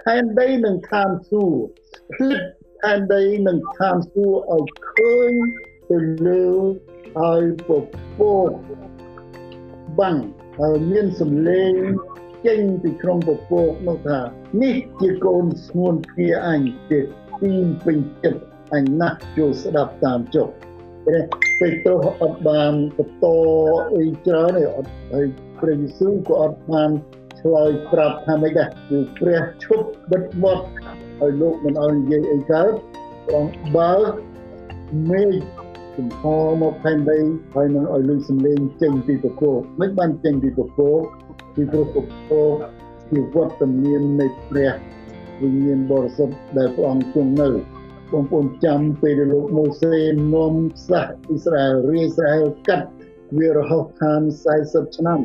[0.04, 1.60] ខែនដីនឹងឋានសួគ៌
[2.14, 2.40] ភ្លិត
[2.82, 5.32] ខែនដីនឹងឋានសួគ៌ឲ្យឃើញ
[5.90, 6.46] ទៅលើ
[7.18, 7.68] ឲ្យព
[8.18, 8.50] ពក
[9.98, 10.16] បាំង
[10.58, 11.74] ហើយមានសំឡេង
[12.46, 14.18] ចេញពីក្នុងពពកនោះថា
[14.62, 17.00] នេះជាកូនស្ងួនភៀអញជា
[17.40, 18.42] ទីពេញចិត្ត
[18.74, 20.48] អញណាស់ចូលស្ដាប់តាមចុះ
[21.06, 21.24] ព្រះ
[21.58, 23.26] ពេត្រុសអត់បានបន្ត
[23.96, 25.26] អីច្រើនទេអត់ហើយ
[25.60, 26.90] ព្រះយេស៊ូវក៏អត់បាន
[27.40, 30.64] ឆ្លើយប្រាប់ថាម៉េចដែរគឺព្រះឈប់បិទមាត់
[31.20, 32.72] ឲ្យលោកមិនឲ្យនិយាយអីកើត
[33.26, 33.46] ព្រះ
[33.76, 33.94] បើ
[35.10, 35.32] មេឃ
[35.96, 36.22] ចំហ
[36.60, 37.18] មកផែនដី
[37.54, 41.00] ហើយនឹងឲ្យលឺសំឡេងចេញពីពពកមិនបានចេញពីពពក
[41.58, 41.96] ពីព្រោះព
[42.28, 42.56] ពក
[43.10, 44.72] ជាវត្តមាននៃព្រះ
[45.40, 47.48] វិញ្ញាណបរិសុទ្ធដែលព្រះអង្គគង់នៅ
[48.12, 49.94] បងប្អូនចាំពេលដែលលោកម៉ូសេ
[50.34, 50.54] នាំ
[50.88, 52.88] សាសអ៊ីស្រាអែលរាយស្រាអែលកាត់
[53.36, 54.20] វារហោឋាន
[54.58, 55.20] 40ឆ្នាំ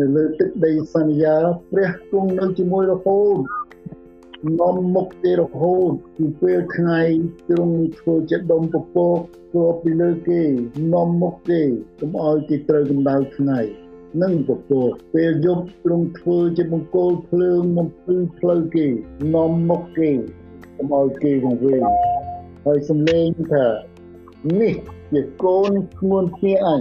[0.00, 1.36] នៅលើទឹកដីសន្យា
[1.72, 3.38] ព្រះគង់នៅជាមួយរហូត
[4.60, 7.00] នាំមុខគេរហូតពីពេលថ្ងៃ
[7.48, 9.18] ទ្រង់ធ្វើជាដុំពពក
[9.52, 10.42] គ្របពីលើគេ
[10.92, 11.62] នាំមុខគេ
[12.00, 13.60] កុំឲ្យគេត្រូវកម្ដៅថ្ងៃ
[14.22, 18.86] និងពពកពេលយប់ទ្រង់ធ្វើជាបង្គោលភ្លើងបំភ្លឺផ្លូវគេ
[19.34, 20.10] នាំមុខគេ
[20.76, 21.82] កុំឲ្យគេវង្វេង
[22.64, 23.66] ហើយសំឡេងថា
[24.60, 24.74] នេះ
[25.12, 26.80] ជាកូនឈ្មោះគ្នាអញ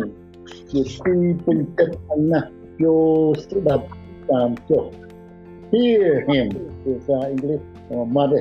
[0.71, 2.47] ជាទីពេញចិត្តអញណាស់
[2.83, 3.85] យកស្ដាប់
[4.31, 4.83] តាមចុះ
[5.71, 6.47] hear him
[6.83, 7.59] ភាសាអង់គ្លេស
[8.15, 8.39] មកទេ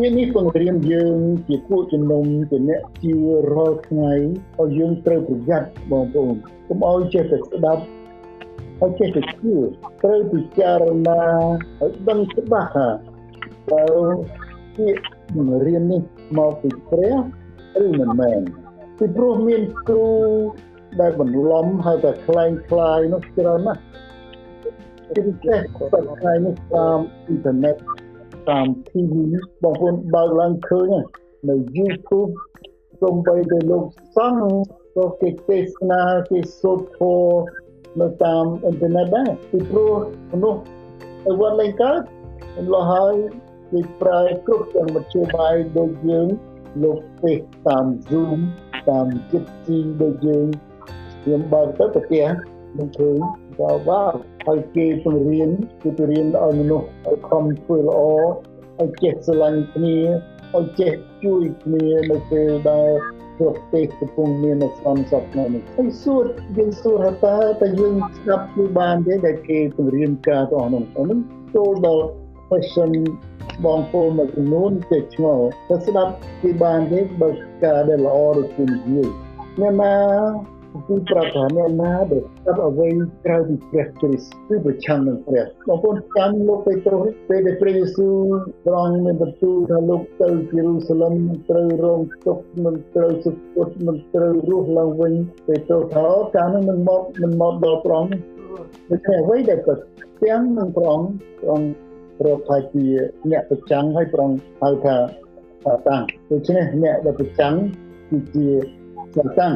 [0.00, 3.14] វានេះបង្រៀនយើងជាពួកជំនុំជាអ្នកជឿ
[3.54, 4.12] រាល់ថ្ងៃ
[4.60, 6.34] ឲ្យយើងត្រូវប្រយ័ត្នបងប្អូន
[6.68, 7.82] កុំឲ្យចេះតែស្ដាប់
[8.83, 9.55] ហើយចេះតែជឿ
[10.01, 11.21] ត្រូវពិចារណា
[11.81, 12.87] ឲ្យដឹងច្បាស់ថា
[13.71, 13.85] តើ
[14.75, 15.03] ពាក្យ
[15.35, 16.01] បង្រៀននេះ
[16.37, 17.15] មកពីព្រះ
[17.85, 18.41] ឬមិនមែន
[18.97, 20.09] ពីព្រោះមានគ្រូ
[20.99, 23.81] ដែលបន្លំហើយតែคล้ายคลายនោះច្រើនណាស់
[25.13, 27.75] ជាពិសេសសប្តាហ៍នេះតាមអ៊ីនធឺណិត
[28.49, 29.13] តាម TV
[29.63, 30.91] បងប្អូនបើកឡើងឃើញ
[31.49, 32.31] នៅ YouTube
[33.01, 33.83] សូម្បីតែលោក
[34.15, 34.43] សង្ឃ
[34.95, 37.33] ក៏គេទេសនាគេសូត្រធម៌
[38.00, 39.92] នៅតាមអ៊ីនធឺណិតដែរពីព្រោះ
[40.32, 40.60] មនុស្ស
[41.26, 42.00] អីវត្តលេងកើត
[42.72, 43.14] លោះហើយ
[43.70, 46.28] គេប្រើគ្រប់ទាំងមធ្យោបាយដូចយើង
[46.82, 48.38] លោកទេសតាម Zoom
[48.88, 50.46] តាម Jitsi ដូចយើង
[51.22, 52.26] ខ្ញុំបើកទៅប្រទេស
[52.78, 53.18] នឹងឃើញ
[53.58, 54.14] ក៏បាទ
[54.46, 55.50] ហើយគេពង្រៀន
[55.82, 58.00] គឺពង្រៀនឲ្យមនុស្សឲ្យខំធ្វើល្អ
[58.80, 59.98] ឲ្យចេះស្រឡាញ់គ្នា
[60.56, 60.92] ឲ្យចេះ
[61.24, 62.90] ជួយគ្នានៅពេលដែល
[63.38, 66.24] ប្រទេសកំពុងមានអសន្នសពនៅនេះហើយសួរ
[66.56, 71.18] យើងសួរថាតើយើងស្ដាប់គឺបានទេដែលគេពង្រៀនការទាំងនោះហ្នឹង
[71.54, 72.04] ចូលដល់
[72.48, 72.92] question
[73.64, 77.30] បងប្អូនមួយចំនួនចេះឆ្ងល់តែស្ដាប់គឺបានទេបើ
[77.64, 79.08] ការដែលល្អដូចជានិយាយ
[79.60, 79.94] អ្នកណា
[80.86, 82.88] គឺប្រាប់ថាអ្នកណាដែលស្ដាប់អ្វី
[83.24, 88.16] ក្រៅពីព្រះគ្រីស្ទគឺប្រឆាំងនឹងព្រះបងប្អូនចាំលោកពេត្រុសពេលដែលព្រះយេស៊ូវ
[88.66, 91.14] ត្រង់មានបន្ទូលថាលោកទៅយេរូសាឡិម
[91.50, 95.14] ត្រូវរងទុក្ខមិនត្រូវសុគតមិនត្រូវរស់ឡើងវិញ
[95.46, 98.12] ពេត្រុសថាកាលនោះមិនមកមិនមកដល់ព្រះអង្គ
[98.90, 99.74] ដូច្នេះអ្វីដែលប្រ
[100.22, 101.08] ទាំងនឹងព្រះអង្គ
[101.40, 102.84] ព្រះអង្គរកថាជា
[103.30, 104.30] អ្នកប្រចាំងហើយប្រង
[104.62, 104.96] ហៅថា
[105.88, 107.54] តាំងដូច្នេះអ្នកដែលប្រចាំង
[108.10, 108.48] គឺជា
[109.40, 109.54] តាំង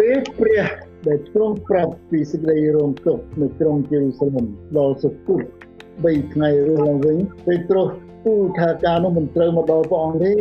[0.00, 0.64] ពេលព្រះ
[1.08, 4.46] ដែលទ្រង់ប្រាប់ពីសេចក្តីរងទុក្ខនៅក្រុងយេរូសាឡិម
[4.78, 5.42] ដល់សុគត
[5.86, 7.88] 3ថ្ងៃរស់ឡើងវិញពេត្រុស
[8.26, 10.34] ទូលថាការនោះមិនត្រូវមកដល់ព្រះអង្គទេ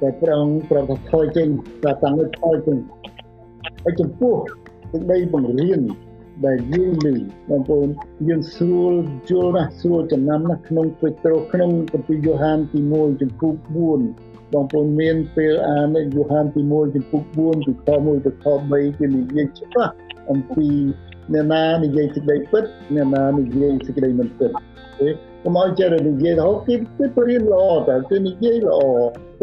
[0.00, 1.48] តែព្រះអង្គប្រាប់ថាថយចេញ
[1.82, 2.78] ថាតាំងឲ្យថយចេញ
[3.82, 4.34] ហើយចំពោះ
[4.92, 5.80] សេចក្តីបង្រៀន
[6.46, 7.16] ដែលយើងឮ
[7.50, 7.88] បងប្អូន
[8.28, 8.92] យើងស្រួល
[9.28, 13.52] យល់ណាស់ស្រួលចំណាំណាស់ក្នុងពេត្រុសក្នុងគម្ពីរយ៉ូហានទី1ចំពោះ
[13.96, 19.92] 4 បងប្អូនមានពេលអានយ៉ូហានទី1ចំពោះ4ពីខ1ទៅខ3គឺនិយាយច្បាស់
[20.30, 20.68] អំពី
[21.32, 24.50] អ្នកណានិយាយសេចក្តីពិតអ្នកណានិយាយសេចក្តីមិនពិត
[25.00, 25.08] ទេ
[25.42, 28.80] កុំឲ្យចេះនិយាយថាគេគេបរៀនល្អតើគេនិយាយល្អ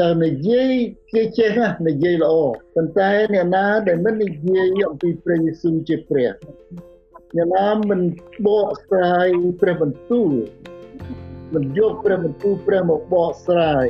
[0.02, 0.72] តើនិយាយ
[1.14, 2.34] គេចេះណានិយាយល្អ
[2.76, 6.32] ប៉ុន្តែអ្នកណាដែលមិននិយាយអំពីព្រះយេស៊ូវជាព្រះ
[7.36, 8.02] អ្នកណាមិន
[8.48, 9.28] បកស្រាយ
[9.62, 10.32] ព្រះបន្ទូល
[11.54, 13.86] មិនយកព្រះបន្ទូលព្រះមកបកស្រាយ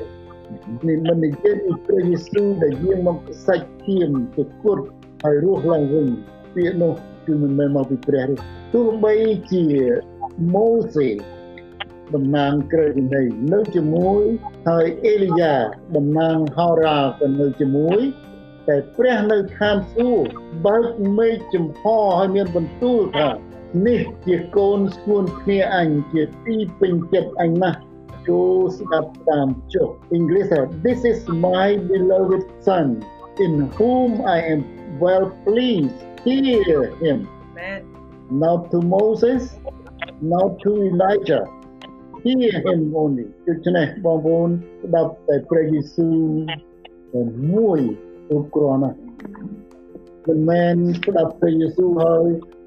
[0.88, 4.84] នេះមិននិយាយពីព្រះយេស៊ូវដែលយាងមកសាច់ធៀមទៅគត់
[5.24, 6.08] ហើយរស់ឡើងវិញ
[6.56, 6.94] ពាក្យនោះ
[7.26, 8.36] គឺមិនមែនមកពីព្រះទេ
[8.74, 9.16] ទោះបី
[9.52, 9.66] ជា
[10.54, 11.10] ម៉ូសេ
[12.16, 13.22] តំណាងក្រឹតនៃ
[13.54, 14.22] នៅជាមួយ
[14.68, 15.56] ហើយអេលីយ៉ា
[15.96, 18.00] តំណាងហោរាក៏នៅជាមួយ
[18.68, 20.28] តែព្រះនៅឋានសួគ៌
[20.66, 20.86] បើក
[21.18, 23.30] មេឃចំហឲ្យមានបន្ទូលថា
[23.88, 27.80] នេះជាកូនស្គួនគ្នាអញជាទីពេញចិត្តអញណាស់
[28.29, 30.51] ចូលស្ដាប់តាមចុះ English
[30.87, 32.89] This is my beloved son
[33.45, 34.61] in whom I am
[35.05, 37.19] well pleased hear him
[37.53, 37.81] Amen
[38.31, 39.57] not to Moses
[40.21, 41.45] not to Elijah
[42.25, 44.51] hear him only ដូច្នេះបងប្អូន
[44.85, 46.17] ស្ដាប់តែព្រះយេស៊ូវ
[47.53, 47.81] មួយ
[48.29, 48.99] គ្រប់គ្រាន់ណាស់
[50.27, 52.27] មិនមែនស្ដាប់ព្រះយេស៊ូវហើយ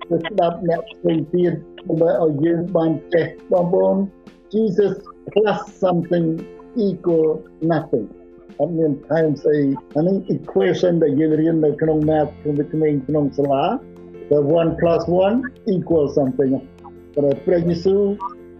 [0.09, 1.53] ទៅស្ដាប់អ្នកផ្សេងទៀត
[1.87, 3.97] ដើម្បីឲ្យយើងបានចេះបងប្អូន
[4.52, 4.94] Jesus
[5.32, 6.26] plus something
[6.86, 7.28] equal
[7.72, 8.06] nothing
[8.60, 9.60] អត់មានថែមស្អី
[9.96, 13.64] អានេះ equation ដែលយើងរៀននៅក្នុង math ក្នុងវិទ្យាក្នុងសាលា
[14.30, 15.02] the 1 plus
[15.38, 16.52] 1 equal something
[17.14, 18.02] តែព្រះយេស៊ូវ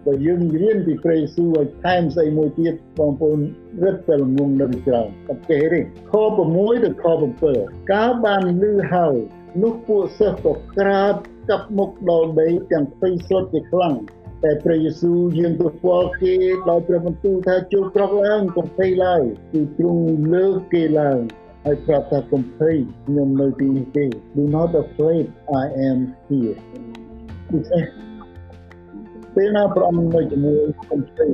[0.05, 3.39] បើយើងរៀនពីព្រះយេស៊ូវឲ្យថែមស្អីមួយទៀតបងប្អូន
[3.83, 5.79] រឹតតែល្ងងនៅច្រើនតែទេទេ
[6.11, 6.13] ខ
[6.49, 7.05] 6ទៅខ
[7.47, 9.15] 7កាលបានលឺហើយ
[9.63, 11.13] នោះពួកសិស្សក៏ក្រាប
[11.49, 13.95] កាប់មុខដល់ដីទាំងភ័យស្លុតជាខ្លាំង
[14.43, 16.33] តែព្រះយេស៊ូវយាងទៅស្គាល់គេ
[16.69, 19.21] ដោយព្រះបន្ទូលថាចូលក្រោកឡើងកុំភ័យឡើយ
[19.51, 21.19] គឺទ្រង់លើកគេឡើង
[21.65, 25.25] ហើយប្រាប់ថាកុំភ័យខ្ញុំនៅទីនេះទេ Do not afraid
[25.63, 26.57] I am here
[27.49, 27.79] គឺថា
[29.35, 31.31] ពេលណាព្រះអង្គនៅជាមួយកុំភ័យ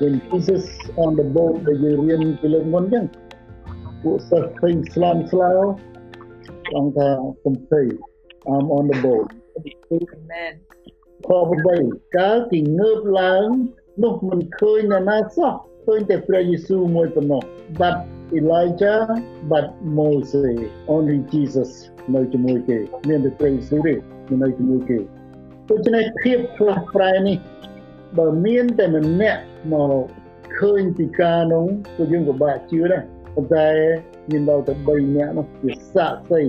[0.00, 0.64] When Jesus
[1.04, 3.04] on the boat ដែលយើងរៀនពីលើកមុនចឹង
[4.02, 5.52] ពួកសិស្សឃើញស្លាមស្លោ
[6.76, 7.08] អង្គថា
[7.44, 7.86] កុំភ័យ
[8.52, 9.26] I'm on the boat
[10.16, 10.54] Amen
[11.26, 11.28] ខ
[11.72, 13.46] 8កាលទីងើបឡើង
[14.02, 15.52] នោះមិនឃើញនរណាសោះ
[15.86, 17.42] ឃើញតែព្រះយេស៊ូវមួយប៉ុណ្ណោះ
[17.80, 17.96] but
[18.38, 19.02] Elijah
[19.50, 19.66] but
[19.98, 20.58] Moses
[20.94, 21.70] only Jesus
[22.14, 22.78] នៅជាមួយគេ
[23.08, 23.94] មានតែព្រះយេស៊ូវទេ
[24.42, 24.98] នៅជាមួយគេ
[25.70, 27.38] ដូច្នេះភាពផ្លាស់ប្រែនេះ
[28.18, 30.04] បើមានតែម្នាក់មក
[30.58, 33.02] ឃើញពីការនោះពួកយើងក៏បាក់ជឿដែរ
[33.34, 33.68] ប៉ុន្តែ
[34.30, 36.42] មានដល់តែ3នាក់នោះជាសាក់សី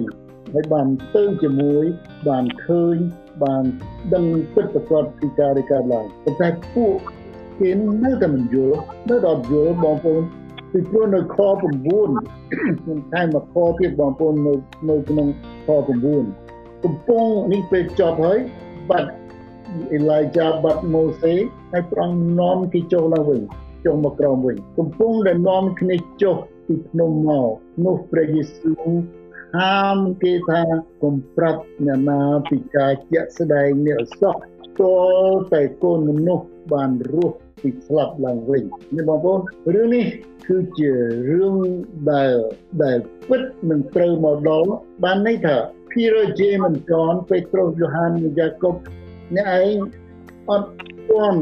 [0.54, 1.86] ហើយបានទៅជាមួយ
[2.28, 2.98] បានឃើញ
[3.44, 3.64] បាន
[4.14, 6.96] ដឹងពិតប្រាកដពីការរីកាឡើងប៉ុន្តែពួក
[7.60, 7.70] គេ
[8.04, 10.22] នៅតែមិនយល់នៅដល់យល់បងប្អូន
[10.72, 14.54] ពីព្រោះនៅខ9ខ្ញុំថែមមកខទៀតបងប្អូននៅ
[14.90, 15.28] នៅក្នុង
[15.66, 15.90] ខ9
[16.84, 18.40] កំពុងនេះពេលចប់ហើយ
[18.90, 19.10] បាត់
[19.98, 21.40] Elijah បាត់ Moses
[21.72, 23.42] ហើយព្រះអង្គនាំគេចុះឡើងវិញ
[23.86, 26.36] ចុះមកក្រោមវិញកំពុងតែនាំគ្នាចុះ
[26.68, 27.50] ពីភ្នំមក
[27.86, 28.92] នោះព្រះយេស៊ូវ
[29.56, 30.62] ហាមគេថា
[31.02, 34.36] កុំប្រាប់អ្នកណាពីការជាក់ស្ដែងនេះសោះ
[34.80, 34.82] ត
[35.24, 38.64] លតែកូនមនុស្សបានរស់ពីស្លាប់ឡើងវិញ
[38.96, 39.40] នេះបងប្អូន
[39.74, 40.06] រឿងនេះ
[40.48, 40.92] គឺជា
[41.30, 41.56] រឿង
[42.12, 42.34] ដែល
[42.84, 42.98] ដែល
[43.30, 44.70] ពិតនឹងត្រូវមកដល់
[45.04, 45.58] បានន័យថា
[45.92, 48.76] ភពីរជេមិនចនពេត្រុសយូហានយ៉ាកុប
[49.36, 49.78] អ្នកឯង
[50.50, 50.70] អត់
[51.10, 51.42] ទាន់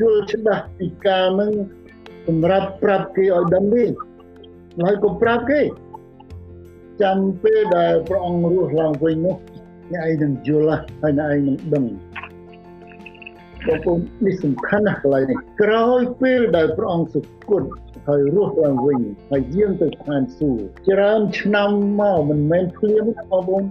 [0.00, 1.52] យល់ច្បាស់ពីការនឹង
[2.26, 3.84] សម្រាប់ប្រាប់គេឲ្យដឹងទេ
[4.82, 5.60] ហើយក៏ប្រាប់គេ
[7.02, 9.36] ចាំពេលដែលព្រះអង្គរស់ឡើងវិញនោះ
[9.92, 11.84] អ្នកឯងនឹងយល់ហើយអ្នកឯងនឹងដឹង
[13.66, 17.62] បងប្អូននេះសំខាន់ណាស់កន្លែងនេះក្រោយពេលដែលព្រះអង្គសុគត
[18.08, 23.64] ហើយរស់ឡើងវិញហើយយាងទៅឋានសួគ៌ច្រើនឆ្នាំមកមិនមែនភ្លាមបងប្អូន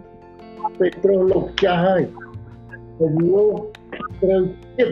[0.79, 2.03] ពេត្រុសលោកចាស់ហើយ
[2.97, 3.55] ហើយលោក
[4.21, 4.41] ត្រូវ
[4.77, 4.89] ទៀត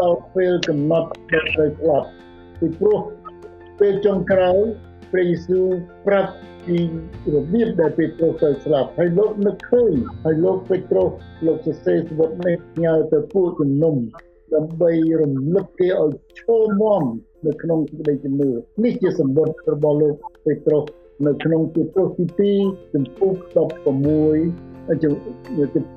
[0.00, 2.08] ដល់ពេលកំណត់ដែលត្រូវស្លាប់
[2.58, 3.00] ពីព្រោះ
[3.78, 4.64] ពេលចុងក្រោយ
[5.12, 5.66] ព្រះយេស៊ូវ
[6.06, 6.32] ប្រាប់
[6.66, 6.78] ពី
[7.34, 9.92] របៀបដែលពេត្រុសទៅស្លាប់ហើយលោកនឹកឃើញ
[10.24, 11.10] ហើយលោកពេត្រុស
[11.46, 13.96] លោកសរសេរសវត្ថនេះញ៉ៅទៅពួកជំនុំ
[14.54, 17.04] ដើម្បីរំលឹកគេឲ្យឈរមាំ
[17.46, 18.50] នៅក្នុងសេចក្តីជំនឿ
[18.84, 20.14] នេះជាសម្បត្តិរបស់លោក
[20.44, 20.84] ពេត្រុស
[21.26, 23.32] នៅក្នុងពេត្រុសទី2ចំពោះ
[24.14, 25.14] 16ជំ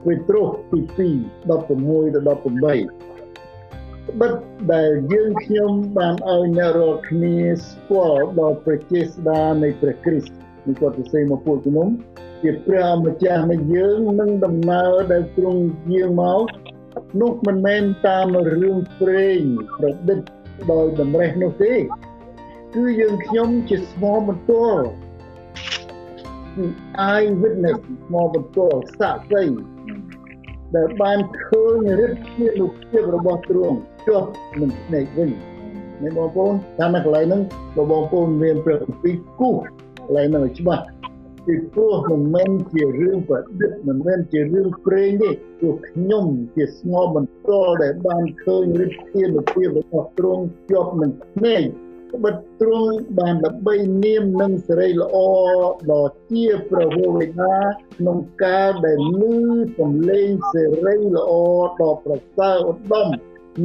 [0.04, 3.19] ពេត្រុសទី2 16ដល់18
[4.20, 4.34] បិទ
[4.74, 10.34] ដែលយើងខ្ញុំបានឲ្យអ្នករាល់គ្នាស្គាល់ដល់ប្រជាស្ដានៃព្រះគ្រីស្ទ
[10.68, 11.90] នេះគាត់សរសេរមកពួកជំនុំ
[12.44, 16.44] ជាព្រះម្ចាស់នៃយើងនឹងដំណើរដែលទ្រង់យាងមក
[17.22, 19.40] នោះមិនមែនតាមរឿងព្រេង
[19.78, 20.20] ប្រឌិត
[20.72, 21.74] ដោយតម្រេះនោះទេ
[22.76, 24.86] គឺយើងខ្ញុំជាស្មោបន្ទាល់
[27.12, 29.44] eye witness ស្មោបន្ទាល់សាក្សី
[30.76, 33.78] ដែលបានឃើញឫទ្ធិជាលោកភាពរបស់ទ្រង់
[34.08, 34.30] ជាប់
[34.62, 35.30] នឹងភ្នែកវិញ
[36.02, 37.42] អ្នកបងប្អូនតាមកន្លែងហ្នឹង
[37.92, 39.56] បងប្អូនមានព្រះគម្ពីរគូស
[40.06, 40.84] កន្លែងហ្នឹងច្បាស់
[41.46, 45.30] ពីព្រោះមិនមែនជារឿងប្រឌិតមិនមែនជារឿងព្រេងទេ
[45.60, 51.64] ព្រោះខ្ញុំជាស្ងប់បន្ទាល់ដែលបានឃើញឫទ្ធិភាពរបស់ទ្រង់ជាប់នឹងភ្នែក
[52.24, 55.18] បិទទ្រង់បានដើម្បីនាមនឹងសេរីល្អ
[55.92, 57.56] ដ៏ជាប្រវោវេណា
[57.98, 59.36] ក្នុងការដែលលឺ
[59.80, 61.32] សំឡេងសេរីល្អ
[61.82, 63.08] ដ៏ប្រសើរឧត្តម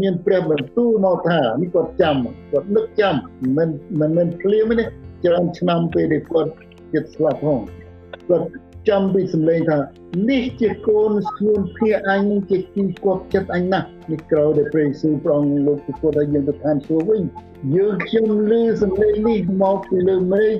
[0.01, 2.17] មានព្រះបន្ទូលមកថានេះគាត់ចាំ
[2.53, 3.15] គាត់នឹកចាំ
[3.57, 3.69] មិន
[4.01, 4.85] មិនមែនភ្លាមទេ
[5.25, 6.51] ច្រើនឆ្នាំពេលដែលគាត់
[6.95, 7.61] ចិត្តស្លាប់ផង
[8.29, 8.47] គាត់
[8.89, 9.79] ចាំពីសម្លេងថា
[10.31, 17.23] នេះជាកូនស្ងួនភៀអញជាទីគប់ចិត្តអញណាស់នេះក្រោយដែលព្រះយេស៊ូវប្រងលោកពុទ្ធឲ្យយើងទៅឋានសួគ៌វិញ
[17.77, 20.55] យើងខ្ញុំឮសម្លេងនេះមកពីលើមេឃ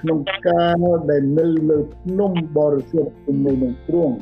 [0.00, 4.14] ក្នុងការដែលនៅលើភ្នំបរិសុទ្ធជាមួយនឹងទ្រង់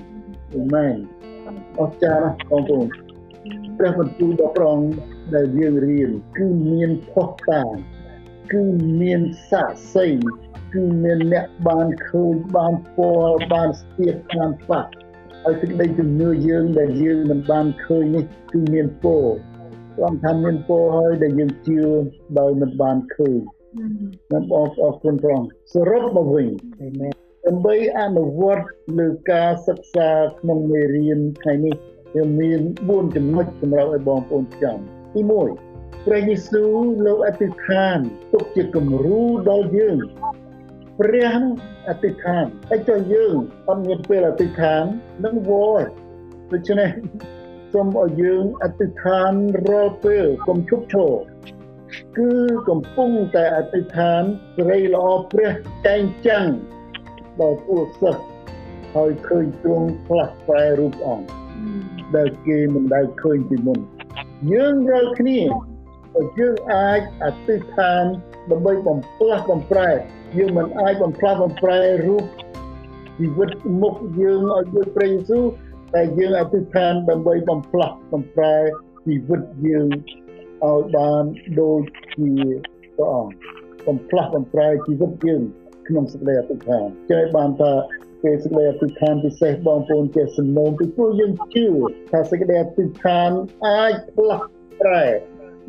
[0.54, 0.96] អាមែន
[1.80, 2.86] អស្ចារ្យណាស់បងប្អូន
[3.78, 4.78] ព្រះបន្ទូលដ៏ប្រង
[5.34, 7.72] ដែលយើងរៀនគឺមានផុសតាង
[8.52, 8.62] គឺ
[9.00, 10.08] មានសាក្សី
[10.72, 14.84] គឺមានអ្នកបានឃើញបានពលបានស្ទាបបានប៉ះ
[15.44, 19.24] ហើយសេចក្តីជំនឿយើងដែលយើងមិនបានឃើញនេះគឺមានពល
[19.98, 21.80] គាត់ថាមានពលហើយដែលយើងជឿ
[22.38, 23.38] ដោយមិនបានឃើញ
[23.72, 26.48] ខ្ញុំអរអរគុណព្រះអង្គសរុបមកវិញ
[27.46, 28.66] ដើម្បីអនុវត្ត
[28.98, 31.74] លើការសិក្សាក្នុងមេរៀនថ្ងៃនេះ
[32.14, 34.78] វាមាន4ចំណុចសម្រាប់ឲ្យបងប្អូនចាំ
[35.14, 35.20] ទី
[35.64, 36.74] 1ព្រះយេស៊ូវ
[37.06, 37.98] លោកអធិដ្ឋាន
[38.32, 39.96] ទុកជាគំរូដល់យើង
[41.02, 41.34] ព្រះ
[41.88, 43.34] អធិដ្ឋានហើយចុះយើង
[43.68, 44.84] អត់មានពេលអធិដ្ឋាន
[45.24, 45.86] នឹងវល់
[46.52, 46.90] ដូច្នេះ
[47.72, 49.32] សូមឲ្យយើងអធិដ្ឋាន
[49.68, 51.12] រាល់ពេលកុំឈប់ឈរ
[52.18, 52.32] គឺ
[52.68, 54.22] កំពុងតែអធិដ្ឋាន
[54.56, 55.52] សេរីល្អព្រះ
[55.86, 56.48] ចែងចាំង
[57.40, 58.24] ដល់ពួកសិស្ស
[58.94, 61.26] ហើយឃើញទ្រង់ផ្លាស់ប្រែរូបអង្គ
[62.16, 63.78] ដែលគេមិនដែលឃើញពីមុន
[64.52, 65.40] យើងរាល់គ្នា
[66.38, 68.04] យើងអាចអធិដ្ឋាន
[68.50, 69.90] ដើម្បីបំផ្លាស់បំប្រែ
[70.38, 72.24] យើងមិនអាចបំផ្លាស់បំប្រែរូប
[73.18, 73.50] ជីវិត
[73.82, 75.44] មុខយើងឲ្យដូចព្រះយេស៊ូវ
[75.94, 78.54] តែយើងអធិដ្ឋានដើម្បីបំផ្លាស់បំប្រែ
[79.06, 79.88] ជីវិតយើង
[80.64, 81.24] ឲ្យបាន
[81.60, 81.82] ដូច
[82.16, 82.30] ជា
[82.96, 83.34] ព្រះអង្គ
[83.86, 85.42] បំផ្លាស់បំប្រែជីវិតយើង
[85.88, 87.72] ក្នុងសេចក្តីអធិដ្ឋានចេះបានថា
[88.22, 91.66] ពេលសេចក្តីអធិដ្ឋានពិសេសបងប្អូនជាសំណូមពីព្រោះយើងជឿ
[92.12, 93.30] ថាសេចក្តីអធិដ្ឋាន
[93.66, 94.46] អាចផ្លាស់
[94.80, 95.06] ប្រែ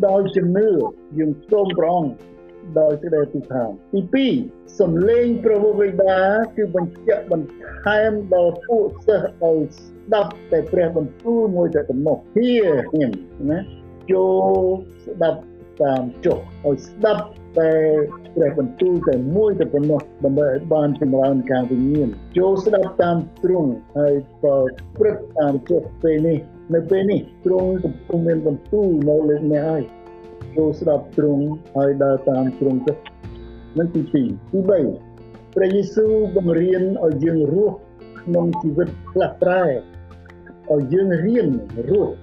[0.08, 0.70] ដោយជំនឿ
[1.18, 2.12] យើងសូមព្រះអង្គ
[2.80, 3.70] ដោយសេចក្តីអធិដ្ឋាន
[4.16, 6.22] ទី2សំឡេងព្រះវេដា
[6.56, 12.52] គឺបញ្ជាក់បន្ថែមដល់ពួកសិស្សឲ្យស្ដាប់តែព្រះបន្ទូលមួយតែប៉ុណ្ណោះហៀ
[12.92, 13.12] ខ្ញុំ
[13.52, 13.60] ណា
[14.12, 14.62] ចូល
[15.06, 15.42] ស្ដាប់
[15.82, 17.24] តាមចុះឲ្យស្ដាប់
[17.60, 17.72] តែ
[18.36, 24.56] ព្រះបន្ទូលតែមួយតែប៉ុណ្ណោះដើម្បីឲ្យបានចម្រើនការវិញ្ញាណចូលស្ដាប់តាមទ្រង់ហើយក៏
[24.98, 26.38] ព្រឹកតាមចុះពេលនេះ
[26.74, 29.84] នៅពេលនេះទ្រង់កំពុងមានបន្ទូលនៅលើអ្នកហើយ
[30.58, 32.94] ចូលស្ដាប់ទ្រង់ហើយដើរតាមទ្រង់ទៅ
[33.78, 37.76] នឹងទី2ទី3ព្រះយេស៊ូវបង្រៀនឲ្យយើងរស់
[38.22, 39.66] ក្នុងជីវិតផ្លាស់ប្រែ
[40.72, 41.48] ឲ្យយើងរៀន
[41.90, 42.14] រស់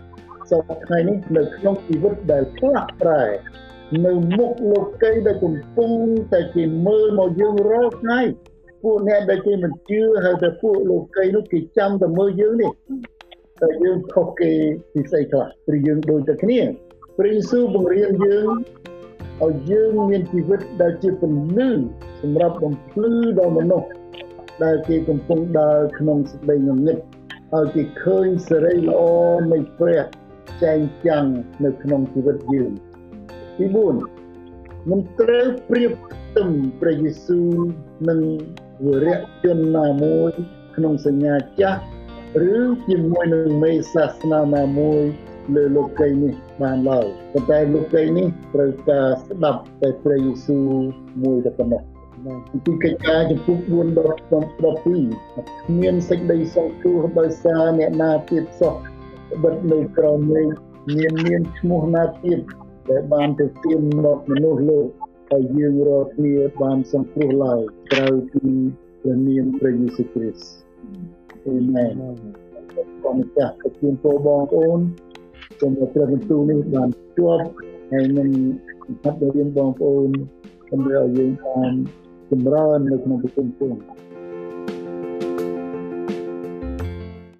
[0.50, 3.22] សពថ្ងៃនេះនៅក្នុងជីវិតដែលផ្លាស់ប្រែ
[4.06, 5.90] នៅមុខលោកីដែលកំពុង
[6.32, 8.20] តែគេមើលមកយើងរាល់ថ្ងៃ
[8.82, 12.72] ពួកអ្នកដែលគេមិនជឿហើយតែពួកលោកីនោះគេចាំតែមើលយើងនេះ
[13.60, 14.50] តែយើងខុសគេ
[14.92, 16.60] ពីស្អីខ្លះព្រោះយើងដូចតែគ្នា
[17.22, 18.48] ព្រះយេស៊ូវបង្រៀនយើង
[19.46, 21.70] ឲ្យយើងមានជីវិតដែលជាពន្លឺ
[22.22, 23.88] សម្រាប់បំភ្លឺដល់មនុស្ស
[24.64, 26.98] ដែលគេកំពុងដើរក្នុងសេចក្តីងងឹត
[27.54, 29.02] ឲ្យគេឃើញសេរីល្អ
[29.52, 30.02] នៃព្រះ
[30.62, 31.26] ចែងចាំង
[31.64, 32.72] នៅក្នុងជីវិតយើង
[33.58, 33.66] ទី
[34.28, 37.50] 4មិនត្រូវប្រៀបផ្ទឹមព្រះយេស៊ូវ
[38.08, 38.20] នឹង
[38.86, 40.30] វរៈជនណាមួយ
[40.76, 41.80] ក្នុងសញ្ញាចាស់
[42.52, 42.54] ឬ
[42.88, 45.02] ជាមួយនឹងមេសាសនាណាមួយ
[45.54, 50.66] លើលោកីនេះបានឡើយប៉ុន្តែលោកីនេះត្រូវការស្ដាប់តែព្រះយេស៊ូវ
[51.22, 51.82] មួយតែប៉ុណ្ណោះ
[52.64, 58.74] ពីកិច្ចការចំពោះ4ដល់12គ្មានសេចក្តីសង្គ្រោះដោយសារអ្នកណាទៀតសោះ
[59.42, 60.48] បិទនៅក្រោមនេះ
[60.96, 62.40] មានមានឈ្មោះណាទៀត
[62.90, 64.86] ដែលបានទៅទាមមកមនុស្សលោក
[65.30, 67.60] ហើយយើងរាល់គ្នាបានសង្គ្រោះឡើយ
[67.92, 68.44] ក្រៅពី
[69.00, 70.50] ព្រះនាមព្រះយេស៊ូវគ្រីស្ទ
[71.46, 71.92] អេមែន
[73.02, 74.80] សូមចាស់ជូនពរបងប្អូន
[75.60, 77.44] សូមព្រះបន្ទូលនេះបានជាប់
[77.90, 78.28] ហើយនឹង
[79.02, 80.10] ហាត់រៀនបងប្អូន
[80.70, 81.72] ដើម្បីឲ្យយើងបាន
[82.30, 83.52] ចម្រើននៅក្នុងប្រពន្ធ